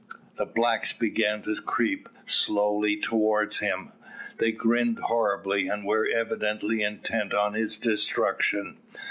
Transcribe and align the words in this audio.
The 0.39 0.47
blacks 0.47 0.93
began 0.93 1.43
to 1.43 1.55
creep 1.57 2.09
slowly 2.25 2.97
towards 2.97 3.59
him. 3.59 3.91
They 4.39 4.51
grinned 4.51 4.97
horribly, 4.97 5.67
and 5.67 5.85
were 5.85 6.07
evidently 6.11 6.81
intent 6.81 7.35
on 7.35 7.53
his 7.53 7.77
destruction. 7.77 8.77